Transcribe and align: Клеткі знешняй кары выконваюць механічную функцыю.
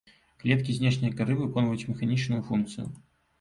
Клеткі 0.43 0.75
знешняй 0.77 1.13
кары 1.19 1.35
выконваюць 1.41 1.85
механічную 1.91 2.41
функцыю. 2.49 2.89